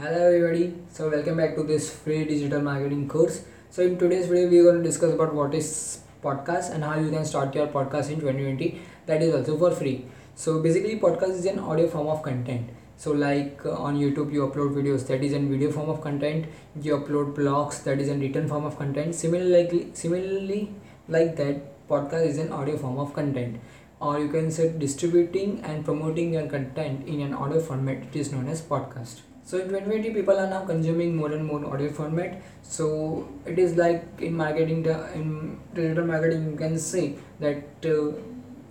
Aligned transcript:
Hello 0.00 0.18
everybody. 0.26 0.74
So 0.92 1.10
welcome 1.10 1.38
back 1.38 1.56
to 1.56 1.64
this 1.64 1.92
free 1.92 2.24
digital 2.24 2.60
marketing 2.62 3.08
course. 3.08 3.42
So 3.68 3.82
in 3.82 3.98
today's 3.98 4.28
video 4.28 4.48
we 4.48 4.60
are 4.60 4.62
going 4.62 4.76
to 4.76 4.84
discuss 4.84 5.12
about 5.12 5.34
what 5.34 5.52
is 5.52 6.02
podcast 6.22 6.70
and 6.72 6.84
how 6.84 7.00
you 7.00 7.10
can 7.10 7.24
start 7.24 7.52
your 7.52 7.66
podcast 7.66 8.10
in 8.12 8.20
2020 8.20 8.80
that 9.06 9.24
is 9.24 9.34
also 9.34 9.58
for 9.58 9.72
free. 9.72 10.06
So 10.36 10.62
basically 10.62 11.00
podcast 11.00 11.30
is 11.40 11.46
an 11.46 11.58
audio 11.58 11.88
form 11.88 12.06
of 12.06 12.22
content. 12.22 12.70
So 12.96 13.10
like 13.10 13.62
uh, 13.66 13.72
on 13.72 13.98
YouTube 13.98 14.32
you 14.32 14.46
upload 14.46 14.76
videos 14.76 15.04
that 15.08 15.24
is 15.24 15.32
in 15.32 15.50
video 15.50 15.72
form 15.72 15.90
of 15.90 16.00
content. 16.00 16.46
You 16.80 16.98
upload 16.98 17.34
blogs 17.34 17.82
that 17.82 18.00
is 18.00 18.08
in 18.08 18.20
written 18.20 18.46
form 18.46 18.66
of 18.66 18.78
content. 18.78 19.16
Similarly 19.16 19.88
similarly 19.94 20.72
like 21.08 21.34
that 21.38 21.88
podcast 21.88 22.28
is 22.28 22.38
an 22.38 22.52
audio 22.52 22.76
form 22.76 23.00
of 23.00 23.12
content 23.14 23.58
or 24.00 24.20
you 24.20 24.28
can 24.28 24.48
say 24.52 24.72
distributing 24.78 25.60
and 25.64 25.84
promoting 25.84 26.34
your 26.34 26.46
content 26.46 27.08
in 27.08 27.20
an 27.20 27.34
audio 27.34 27.58
format 27.58 28.06
it 28.10 28.14
is 28.14 28.30
known 28.30 28.46
as 28.46 28.62
podcast 28.62 29.27
so 29.48 29.58
in 29.58 29.68
2020 29.68 30.10
people 30.14 30.38
are 30.38 30.46
now 30.46 30.62
consuming 30.66 31.16
more 31.16 31.32
and 31.32 31.44
more 31.50 31.64
audio 31.72 31.90
format. 31.90 32.42
So 32.62 33.26
it 33.46 33.58
is 33.58 33.76
like 33.76 34.02
in 34.20 34.36
marketing 34.36 34.82
the 34.82 34.96
in 35.14 35.58
digital 35.74 36.04
marketing 36.04 36.50
you 36.50 36.56
can 36.56 36.78
say 36.78 37.14
that 37.40 37.86
uh, 37.92 38.12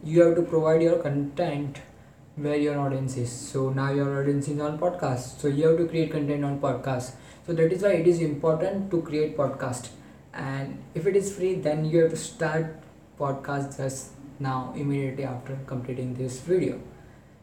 you 0.03 0.21
have 0.21 0.35
to 0.35 0.43
provide 0.43 0.83
your 0.83 0.99
content 0.99 1.79
where 2.35 2.57
your 2.57 2.77
audience 2.79 3.17
is. 3.17 3.31
So 3.31 3.71
now 3.71 3.91
your 3.91 4.21
audience 4.21 4.49
is 4.49 4.59
on 4.59 4.77
podcast. 4.77 5.39
So 5.39 5.47
you 5.47 5.67
have 5.69 5.77
to 5.79 5.87
create 5.87 6.11
content 6.11 6.45
on 6.45 6.59
podcast. 6.59 7.13
So 7.47 7.53
that 7.53 7.73
is 7.73 7.81
why 7.81 7.93
it 8.03 8.07
is 8.07 8.21
important 8.21 8.91
to 8.91 9.01
create 9.01 9.35
podcast. 9.35 9.89
And 10.31 10.77
if 10.93 11.07
it 11.07 11.15
is 11.15 11.35
free 11.35 11.55
then 11.55 11.85
you 11.85 12.03
have 12.03 12.11
to 12.11 12.17
start 12.17 12.75
podcast 13.19 13.77
just 13.77 14.11
now 14.39 14.75
immediately 14.75 15.23
after 15.23 15.57
completing 15.65 16.13
this 16.13 16.39
video. 16.41 16.79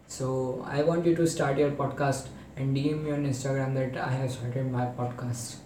So 0.06 0.64
i 0.68 0.82
want 0.84 1.06
you 1.06 1.16
to 1.16 1.26
start 1.26 1.58
your 1.58 1.70
podcast 1.82 2.28
and 2.56 2.76
dm 2.76 3.02
me 3.04 3.12
on 3.16 3.24
instagram 3.30 3.74
that 3.78 3.96
i 4.06 4.10
have 4.10 4.30
started 4.30 4.70
my 4.70 4.86
podcast. 4.98 5.56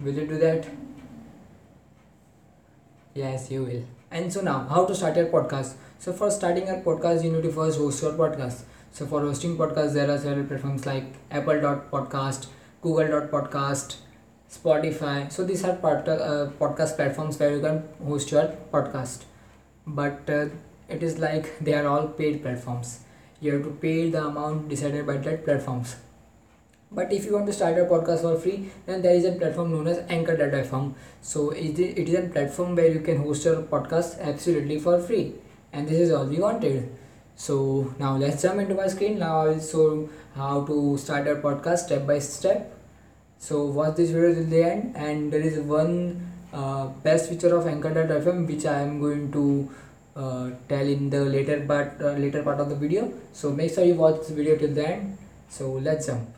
Will 0.00 0.14
you 0.14 0.26
do 0.26 0.38
that? 0.38 0.66
Yes 3.14 3.50
you 3.50 3.64
will. 3.64 3.82
And 4.10 4.32
so 4.32 4.40
now 4.40 4.58
how 4.68 4.84
to 4.84 4.94
start 4.94 5.16
your 5.16 5.26
podcast? 5.26 5.74
So 5.98 6.12
for 6.12 6.30
starting 6.30 6.66
your 6.68 6.80
podcast 6.80 7.24
you 7.24 7.32
need 7.32 7.42
to 7.42 7.52
first 7.52 7.78
host 7.78 8.02
your 8.02 8.12
podcast. 8.12 8.62
So 8.92 9.06
for 9.06 9.20
hosting 9.22 9.56
podcast 9.56 9.94
there 9.94 10.10
are 10.10 10.18
several 10.18 10.46
platforms 10.46 10.86
like 10.86 11.06
apple.podcast 11.30 12.46
google.podcast 12.82 13.96
spotify. 14.50 15.32
So 15.32 15.44
these 15.44 15.64
are 15.64 15.72
uh, 15.72 16.50
podcast 16.60 16.96
platforms 16.96 17.38
where 17.40 17.56
you 17.56 17.60
can 17.60 17.82
host 18.06 18.30
your 18.30 18.46
podcast. 18.72 19.24
But 19.86 20.30
uh, 20.30 20.46
it 20.88 21.02
is 21.02 21.18
like 21.18 21.58
they 21.60 21.74
are 21.74 21.86
all 21.86 22.06
paid 22.08 22.42
platforms 22.42 23.00
you 23.40 23.52
have 23.54 23.62
to 23.64 23.70
pay 23.70 24.10
the 24.10 24.24
amount 24.24 24.68
decided 24.68 25.06
by 25.06 25.16
that 25.16 25.44
platforms. 25.44 25.96
But 26.90 27.12
if 27.12 27.26
you 27.26 27.34
want 27.34 27.46
to 27.46 27.52
start 27.52 27.76
a 27.78 27.84
podcast 27.84 28.22
for 28.22 28.38
free 28.38 28.70
then 28.86 29.02
there 29.02 29.14
is 29.14 29.24
a 29.26 29.32
platform 29.32 29.72
known 29.72 29.88
as 29.88 29.98
anchor.fm 30.08 30.94
so 31.20 31.50
it 31.50 31.78
is, 31.78 32.14
a 32.14 32.28
platform 32.28 32.74
where 32.76 32.90
you 32.90 33.00
can 33.00 33.18
host 33.18 33.44
your 33.44 33.62
podcast 33.62 34.18
absolutely 34.20 34.78
for 34.78 34.98
free. 34.98 35.34
And 35.72 35.86
this 35.86 35.98
is 35.98 36.12
all 36.12 36.24
we 36.24 36.38
wanted. 36.38 36.90
So 37.36 37.94
now 37.98 38.16
let's 38.16 38.42
jump 38.42 38.60
into 38.60 38.74
my 38.74 38.86
screen. 38.88 39.18
Now 39.18 39.42
i 39.42 39.48
will 39.48 39.60
show 39.60 40.08
how 40.34 40.64
to 40.64 40.96
start 40.96 41.26
your 41.26 41.36
podcast 41.36 41.78
step 41.86 42.06
by 42.06 42.18
step. 42.20 42.74
So 43.38 43.66
watch 43.66 43.96
this 43.96 44.10
video 44.10 44.34
till 44.34 44.44
the 44.44 44.62
end. 44.62 44.96
And 44.96 45.30
there 45.30 45.40
is 45.40 45.58
one 45.58 46.26
uh, 46.52 46.86
best 46.86 47.28
feature 47.28 47.54
of 47.54 47.66
anchor.fm 47.66 48.46
which 48.46 48.64
i 48.64 48.80
am 48.80 49.00
going 49.00 49.30
to 49.30 49.70
tell 50.68 50.86
in 50.96 51.10
the 51.10 51.24
later 51.24 51.60
part 51.66 52.00
uh, 52.00 52.12
later 52.24 52.42
part 52.42 52.60
of 52.60 52.68
the 52.68 52.74
video 52.74 53.12
so 53.32 53.52
make 53.52 53.72
sure 53.72 53.84
you 53.84 53.94
watch 53.94 54.18
this 54.20 54.30
video 54.30 54.56
till 54.56 54.74
the 54.74 54.88
end 54.88 55.18
so 55.48 55.72
let's 55.88 56.06
jump 56.06 56.28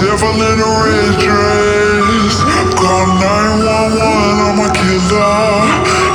Devil 0.00 0.40
in 0.44 0.58
a 0.60 0.72
red 0.84 1.14
dress. 1.22 2.34
Call 2.74 3.06
911, 3.06 4.00
I'm 4.44 4.58
a 4.58 4.68
killer. 4.74 5.54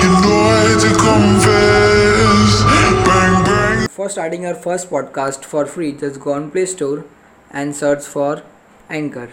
You 0.03 0.12
know 0.22 0.40
I 0.47 0.59
hate 0.68 0.81
to 0.84 0.91
confess. 1.03 2.51
Bang, 3.07 3.36
bang. 3.46 3.88
for 4.00 4.09
starting 4.09 4.44
your 4.44 4.56
first 4.56 4.90
podcast 4.90 5.44
for 5.44 5.66
free 5.66 5.91
just 6.01 6.19
go 6.25 6.34
on 6.34 6.50
play 6.51 6.66
store 6.66 7.06
and 7.51 7.75
search 7.75 8.03
for 8.12 8.44
anchor 8.90 9.30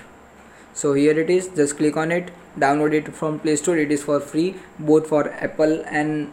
so 0.81 0.93
here 0.95 1.19
it 1.21 1.31
is 1.31 1.47
just 1.59 1.77
click 1.77 1.97
on 1.97 2.11
it 2.11 2.33
download 2.59 2.93
it 2.95 3.15
from 3.15 3.39
play 3.39 3.57
store. 3.57 3.77
It 3.77 3.93
is 3.93 4.03
for 4.03 4.21
free 4.21 4.55
both 4.79 5.07
for 5.09 5.29
apple 5.33 5.83
and 5.87 6.33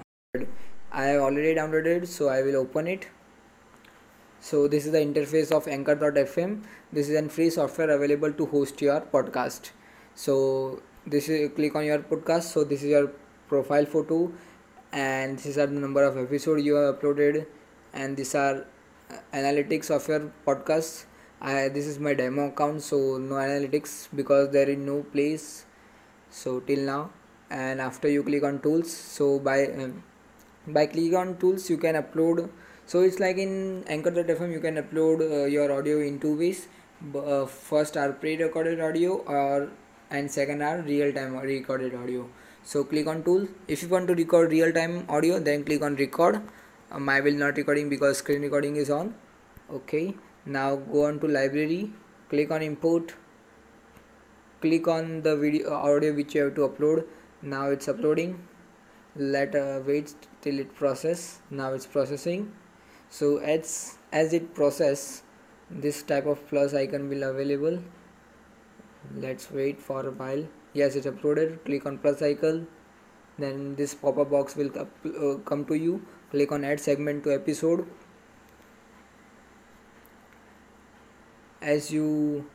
i 0.92 1.06
have 1.06 1.22
already 1.22 1.56
downloaded 1.56 2.08
so 2.08 2.30
i 2.30 2.42
will 2.42 2.56
open 2.58 2.88
it. 2.88 3.08
So 4.40 4.68
this 4.68 4.86
is 4.86 4.92
the 4.92 5.00
interface 5.00 5.52
of 5.52 5.68
anchor.fm 5.68 6.64
this 6.92 7.10
is 7.10 7.16
a 7.16 7.28
free 7.30 7.50
software 7.50 7.90
available 7.90 8.32
to 8.34 8.46
host 8.46 8.82
your 8.82 9.02
podcast. 9.02 9.72
So 10.14 10.82
this 11.08 11.28
is 11.28 11.52
click 11.56 11.76
on 11.76 11.86
your 11.86 12.00
podcast. 12.00 12.44
So 12.44 12.64
this 12.64 12.84
is 12.84 12.90
your 12.90 13.12
profile 13.48 13.86
photo 13.86 14.32
and 14.92 15.38
this 15.38 15.48
is 15.48 15.56
the 15.56 15.66
number 15.68 16.04
of 16.04 16.18
episode 16.18 16.62
you 16.62 16.76
have 16.76 17.00
uploaded 17.00 17.48
and 17.94 18.16
these 18.16 18.36
are 18.36 18.68
uh, 19.10 19.18
analytics 19.34 19.90
of 19.90 20.08
your 20.08 20.32
podcast. 20.46 21.06
I, 21.42 21.70
this 21.70 21.88
is 21.88 22.00
my 22.00 22.14
demo 22.14 22.50
account 22.50 22.84
so 22.84 23.18
no 23.18 23.36
analytics 23.36 24.08
because 24.16 24.52
there 24.52 24.70
is 24.70 24.78
no 24.78 25.02
place 25.02 25.66
so 26.42 26.60
till 26.72 26.84
now 26.94 27.02
and 27.62 27.82
after 27.90 28.10
you 28.16 28.24
click 28.30 28.44
on 28.50 28.60
tools 28.68 28.92
so 28.92 29.40
by 29.48 29.58
um, 29.68 30.04
by 30.76 30.86
click 30.86 31.14
on 31.22 31.38
tools 31.42 31.70
you 31.70 31.78
can 31.86 31.96
upload 32.04 32.48
so 32.86 33.02
it's 33.02 33.20
like 33.20 33.38
in 33.38 33.84
anchor.fm 33.88 34.52
you 34.52 34.60
can 34.60 34.76
upload 34.76 35.22
uh, 35.22 35.46
your 35.46 35.72
audio 35.72 36.00
in 36.02 36.20
two 36.20 36.38
ways. 36.38 36.68
Uh, 37.16 37.46
first 37.46 37.98
are 37.98 38.12
pre-recorded 38.12 38.80
audio 38.80 39.16
or 39.26 39.70
and 40.10 40.30
second 40.30 40.62
are 40.62 40.82
real-time 40.82 41.36
recorded 41.38 41.96
audio. 41.96 42.28
So 42.64 42.84
click 42.84 43.08
on 43.08 43.24
tool. 43.24 43.48
If 43.68 43.84
you 43.84 43.90
want 43.90 44.08
to 44.08 44.16
record 44.16 44.52
real-time 44.52 45.06
audio 45.10 45.40
then 45.40 45.64
click 45.64 45.82
on 45.82 45.96
record. 45.96 46.42
Um, 46.92 47.10
i 47.10 47.20
will 47.22 47.34
not 47.34 47.58
recording 47.58 47.90
because 47.90 48.18
screen 48.18 48.42
recording 48.42 48.76
is 48.76 48.90
on. 48.90 49.16
Okay. 49.72 50.14
Now 50.46 50.76
go 50.76 51.06
on 51.06 51.20
to 51.22 51.28
library. 51.28 51.92
Click 52.30 52.52
on 52.52 52.62
import 52.62 53.14
click 54.64 54.88
on 54.88 55.22
the 55.24 55.36
video 55.36 55.74
audio 55.74 56.14
which 56.14 56.36
you 56.36 56.44
have 56.44 56.56
to 56.56 56.68
upload. 56.68 57.06
Now 57.42 57.70
it's 57.70 57.90
uploading. 57.90 58.36
Let 59.16 59.56
uh, 59.56 59.82
wait 59.86 60.14
till 60.42 60.60
it 60.60 60.74
process. 60.76 61.42
Now 61.50 61.74
it's 61.74 61.86
processing. 61.86 62.52
So 63.10 63.38
as 63.56 63.98
as 64.12 64.34
it 64.34 64.54
process 64.60 65.24
this 65.70 66.02
type 66.14 66.32
of 66.36 66.48
plus 66.54 66.74
icon 66.84 67.10
will 67.10 67.28
available. 67.30 67.82
Let's 69.26 69.52
wait 69.52 69.82
for 69.90 70.00
a 70.08 70.16
while. 70.22 70.48
Yes 70.74 70.96
it's 70.96 71.12
uploaded. 71.14 71.60
Click 71.66 71.86
on 71.86 71.98
plus 71.98 72.22
icon. 72.22 72.66
Then 73.38 73.76
this 73.76 73.94
pop-up 73.96 74.30
box 74.32 74.56
will 74.56 74.72
uh, 74.80 75.38
come 75.52 75.66
to 75.66 75.76
you. 75.84 76.02
Click 76.32 76.52
on 76.52 76.64
add 76.64 76.80
segment 76.80 77.24
to 77.26 77.34
episode. 77.34 77.88
As 81.62 81.92
you 81.92 82.46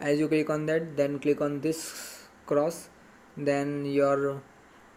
as 0.00 0.18
you 0.18 0.28
click 0.28 0.50
on 0.50 0.66
that 0.66 0.96
then 0.96 1.18
click 1.18 1.40
on 1.40 1.60
this 1.60 2.26
cross 2.46 2.88
then 3.36 3.84
your 3.84 4.42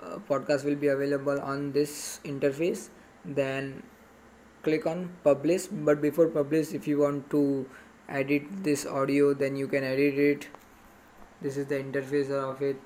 uh, 0.01 0.17
podcast 0.29 0.65
will 0.65 0.75
be 0.75 0.87
available 0.87 1.39
on 1.41 1.71
this 1.71 2.19
interface. 2.25 2.89
Then 3.25 3.83
click 4.63 4.85
on 4.85 5.09
publish 5.23 5.67
but 5.67 6.01
before 6.01 6.27
publish 6.27 6.73
if 6.73 6.87
you 6.87 6.99
want 6.99 7.29
to 7.29 7.65
edit 8.09 8.43
this 8.63 8.85
audio 8.85 9.33
then 9.33 9.55
you 9.55 9.67
can 9.67 9.83
edit 9.83 10.17
it. 10.17 10.47
This 11.41 11.57
is 11.57 11.67
the 11.67 11.75
interface 11.75 12.29
of 12.31 12.61
it. 12.61 12.77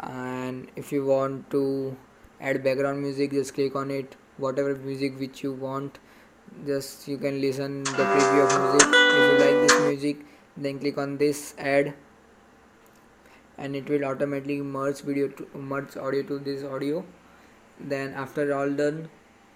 And 0.00 0.70
if 0.76 0.92
you 0.92 1.04
want 1.04 1.50
to 1.50 1.96
add 2.40 2.64
background 2.64 3.02
music 3.02 3.32
just 3.32 3.54
click 3.54 3.76
on 3.76 3.90
it. 3.90 4.16
Whatever 4.38 4.74
music 4.74 5.18
which 5.18 5.42
you 5.42 5.52
want 5.52 5.98
just 6.66 7.06
you 7.06 7.18
can 7.18 7.40
listen 7.40 7.84
the 7.84 7.90
preview 7.90 8.44
of 8.46 8.72
music. 8.72 8.88
If 8.92 9.32
you 9.32 9.46
like 9.46 9.68
this 9.68 9.80
music 9.82 10.26
then 10.56 10.78
click 10.78 10.98
on 10.98 11.16
this 11.18 11.54
add 11.58 11.94
and 13.58 13.76
it 13.76 13.88
will 13.88 14.04
automatically 14.04 14.60
merge 14.60 15.00
video 15.02 15.28
to 15.28 15.46
merge 15.54 15.96
audio 15.96 16.22
to 16.22 16.38
this 16.38 16.64
audio. 16.64 17.04
Then 17.78 18.12
after 18.14 18.54
all 18.54 18.70
done 18.70 19.08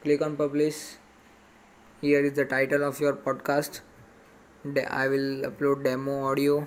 click 0.05 0.20
on 0.20 0.37
publish. 0.37 0.96
Here 2.02 2.23
is 2.23 2.35
the 2.35 2.44
title 2.44 2.85
of 2.85 3.00
your 3.00 3.14
podcast. 3.14 3.81
I 4.91 5.08
will 5.08 5.50
upload 5.50 5.85
demo 5.85 6.26
audio. 6.31 6.67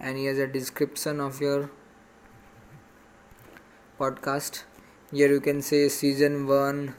And 0.00 0.18
here's 0.18 0.38
a 0.38 0.48
description 0.48 1.20
of 1.20 1.40
your 1.40 1.70
podcast. 4.00 4.64
Here 5.12 5.28
you 5.28 5.40
can 5.40 5.62
say 5.62 5.88
season 5.88 6.48
1 6.48 6.94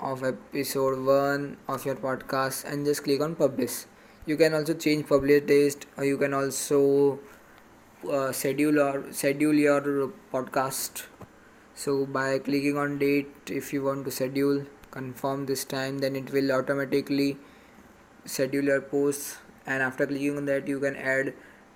of 0.00 0.22
episode 0.24 1.04
1 1.06 1.56
of 1.68 1.84
your 1.86 1.94
podcast 1.96 2.64
and 2.64 2.84
just 2.84 3.04
click 3.04 3.20
on 3.20 3.34
publish. 3.34 3.84
You 4.26 4.36
can 4.36 4.54
also 4.54 4.74
change 4.74 5.08
publish 5.08 5.42
date 5.42 5.86
or 5.96 6.04
you 6.04 6.18
can 6.18 6.34
also 6.34 7.18
uh, 8.10 8.32
schedule 8.32 8.80
or 8.80 9.12
schedule 9.12 9.54
your 9.54 10.12
podcast. 10.32 11.04
So 11.74 12.06
by 12.06 12.38
clicking 12.38 12.76
on 12.78 12.98
date 12.98 13.32
if 13.46 13.72
you 13.72 13.82
want 13.84 14.04
to 14.06 14.10
schedule 14.10 14.64
confirm 14.90 15.46
this 15.46 15.64
time 15.64 15.98
then 15.98 16.14
it 16.14 16.30
will 16.32 16.52
automatically 16.52 17.36
schedule 18.24 18.64
your 18.64 18.80
posts. 18.80 19.38
And 19.66 19.82
after 19.82 20.06
clicking 20.06 20.36
on 20.36 20.44
that 20.46 20.68
you 20.68 20.80
can 20.80 20.96
add 20.96 21.34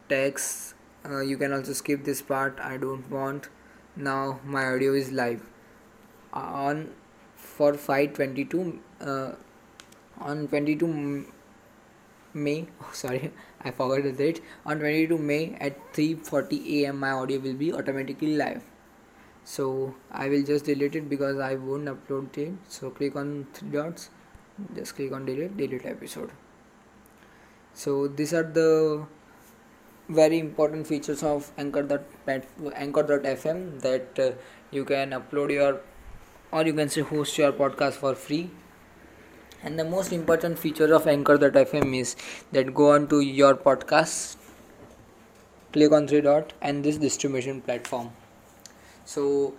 text. 0.09 0.75
Uh, 1.09 1.21
you 1.21 1.39
can 1.39 1.53
also 1.53 1.73
skip 1.73 2.05
this 2.05 2.21
part 2.21 2.59
i 2.61 2.77
don't 2.77 3.09
want. 3.11 3.49
Now 3.97 4.41
my 4.45 4.65
audio 4.67 4.95
is 4.95 5.13
live. 5.13 5.43
On 6.33 6.91
for 7.39 7.75
522 7.75 8.81
uh, 9.01 9.33
on 10.21 10.49
22 10.49 11.27
may 12.35 12.67
oh, 12.83 12.91
sorry 12.93 13.31
i 13.63 13.71
forgot 13.71 14.03
the 14.03 14.13
date. 14.13 14.43
On 14.67 14.79
22 14.79 15.19
may 15.19 15.57
at 15.61 15.77
3:40 15.95 16.85
am 16.89 17.01
my 17.01 17.11
audio 17.11 17.39
will 17.41 17.55
be 17.55 17.73
automatically 17.73 18.37
live. 18.37 18.63
So 19.45 19.95
i 20.11 20.29
will 20.29 20.43
just 20.43 20.67
delete 20.67 20.97
it 20.97 21.09
because 21.09 21.39
i 21.39 21.55
won't 21.55 21.87
upload 21.95 22.37
it 22.37 22.53
so 22.69 22.91
click 22.91 23.17
on 23.17 23.47
three 23.55 23.71
dots. 23.71 24.11
Just 24.75 24.97
click 24.97 25.13
on 25.13 25.25
delete 25.25 25.57
delete 25.57 25.87
episode. 25.87 26.31
So 27.75 28.09
these 28.09 28.35
are 28.35 28.43
the 28.43 29.07
very 30.09 30.39
important 30.39 30.87
features 30.87 31.23
of 31.23 31.53
anchor.fm 31.59 32.73
anchor.fm 32.75 33.81
that 33.81 34.19
uh, 34.19 34.33
you 34.71 34.85
can 34.85 35.11
upload 35.11 35.53
your 35.53 35.81
or 36.53 36.65
you 36.67 36.73
can 36.73 36.89
say 36.89 37.03
host 37.03 37.37
your 37.39 37.53
podcast 37.53 37.95
for 37.95 38.15
free. 38.15 38.51
And 39.63 39.79
the 39.79 39.85
most 39.85 40.13
important 40.13 40.59
feature 40.59 40.93
of 40.95 41.07
anchor.fm 41.07 41.99
is 42.01 42.17
that 42.53 42.75
go 42.75 42.93
on 42.93 43.09
to 43.09 43.21
your 43.21 43.55
podcast 43.55 44.37
click 45.73 45.93
on 45.93 46.07
three 46.09 46.21
dot 46.21 46.53
and 46.63 46.85
this 46.85 46.97
distribution 46.97 47.61
platform. 47.61 48.11
So 49.05 49.55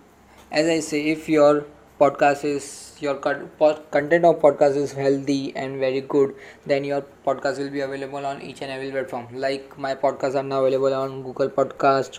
as 0.50 0.66
i 0.66 0.80
say 0.80 1.00
if 1.10 1.28
your 1.28 1.64
podcast 2.00 2.44
is 2.44 2.96
your 3.00 3.14
content 3.16 4.24
of 4.24 4.40
podcast 4.40 4.76
is 4.76 4.92
healthy 4.92 5.54
and 5.54 5.78
very 5.78 6.00
good 6.00 6.34
then 6.66 6.82
your 6.82 7.02
podcast 7.26 7.58
will 7.58 7.70
be 7.70 7.80
available 7.80 8.26
on 8.26 8.42
each 8.42 8.62
and 8.62 8.70
every 8.72 8.90
platform. 8.90 9.28
Like 9.32 9.78
my 9.78 9.94
podcasts 9.94 10.34
are 10.34 10.42
now 10.42 10.64
available 10.64 10.94
on 10.94 11.22
google 11.22 11.48
podcast 11.48 12.18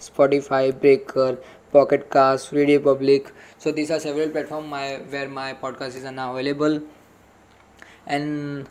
spotify 0.00 0.78
breaker 0.80 1.38
pocket 1.72 2.10
cast 2.10 2.52
radio 2.52 2.80
public. 2.80 3.32
So 3.58 3.72
these 3.72 3.90
are 3.90 4.00
several 4.00 4.28
platforms 4.28 4.70
where 5.10 5.28
my 5.28 5.54
podcast 5.54 5.96
is 5.96 6.04
now 6.04 6.32
available. 6.32 6.82
And 8.06 8.68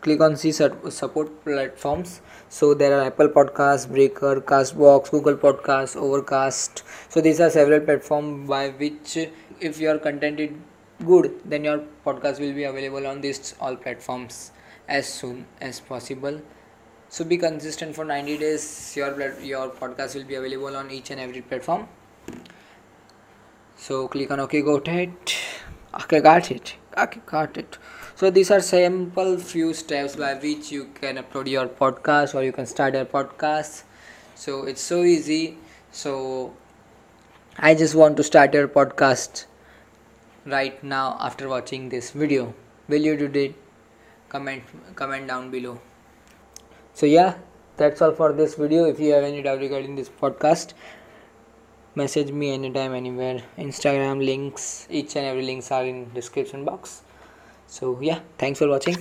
click 0.00 0.20
on 0.20 0.36
see 0.36 0.52
support 0.52 1.44
platforms. 1.44 2.20
So 2.48 2.72
there 2.74 2.98
are 2.98 3.04
apple 3.06 3.28
podcasts 3.28 3.88
breaker 3.88 4.40
castbox 4.40 5.10
google 5.10 5.36
podcasts 5.36 5.96
overcast. 5.96 6.82
So 7.08 7.20
these 7.20 7.40
are 7.40 7.50
several 7.50 7.80
platforms 7.80 8.48
by 8.48 8.70
which 8.70 9.18
if 9.60 9.78
your 9.78 9.98
content 9.98 10.40
is 10.40 10.50
good 11.06 11.40
then 11.44 11.64
your 11.64 11.82
podcast 12.06 12.40
will 12.40 12.52
be 12.52 12.64
available 12.64 13.06
on 13.06 13.20
these 13.20 13.54
all 13.60 13.76
platforms 13.76 14.52
as 14.88 15.06
soon 15.06 15.46
as 15.60 15.80
possible. 15.80 16.40
So 17.08 17.24
be 17.24 17.36
consistent 17.36 17.94
for 17.94 18.04
90 18.04 18.38
days. 18.38 18.94
Your 18.96 19.38
your 19.40 19.70
podcast 19.70 20.14
will 20.14 20.24
be 20.24 20.36
available 20.36 20.76
on 20.76 20.90
each 20.90 21.10
and 21.10 21.20
every 21.20 21.42
platform 21.42 21.88
so 23.88 24.06
click 24.08 24.30
on 24.30 24.40
ok 24.46 24.62
got 24.62 24.88
it 24.88 25.40
okay 25.94 26.20
got 26.20 26.50
it. 26.50 26.76
Okay 26.96 27.20
got 27.26 27.56
it. 27.56 27.78
So 28.14 28.30
these 28.30 28.50
are 28.50 28.60
simple 28.60 29.36
few 29.38 29.72
steps 29.74 30.16
by 30.16 30.34
which 30.34 30.70
you 30.70 30.84
can 31.00 31.16
upload 31.16 31.48
your 31.48 31.66
podcast 31.68 32.34
or 32.34 32.42
you 32.42 32.52
can 32.52 32.66
start 32.66 32.94
your 32.94 33.04
podcast. 33.04 33.84
So 34.34 34.64
it's 34.64 34.80
so 34.80 35.02
easy. 35.02 35.56
So 35.90 36.54
i 37.58 37.74
just 37.74 37.94
want 37.94 38.16
to 38.16 38.22
start 38.22 38.54
your 38.54 38.68
podcast 38.68 39.46
right 40.46 40.82
now 40.84 41.16
after 41.20 41.48
watching 41.48 41.88
this 41.88 42.10
video. 42.10 42.54
Will 42.88 43.02
you 43.02 43.16
do 43.16 43.30
it? 43.40 43.54
Comment 44.28 44.62
comment 44.94 45.26
down 45.26 45.50
below. 45.50 45.80
So 46.94 47.06
yeah 47.06 47.34
that's 47.76 48.02
all 48.02 48.12
for 48.12 48.32
this 48.32 48.54
video. 48.54 48.84
If 48.84 49.00
you 49.00 49.12
have 49.12 49.24
any 49.24 49.42
doubt 49.42 49.60
regarding 49.60 49.96
this 49.96 50.08
podcast 50.08 50.74
message 51.94 52.30
me 52.32 52.52
anytime 52.52 52.94
anywhere. 52.94 53.42
Instagram 53.58 54.24
links 54.24 54.86
each 54.90 55.16
and 55.16 55.26
every 55.26 55.42
links 55.42 55.70
are 55.70 55.84
in 55.84 56.12
description 56.14 56.64
box. 56.64 57.02
So 57.66 57.98
yeah 58.00 58.20
thanks 58.38 58.58
for 58.58 58.68
watching 58.68 58.96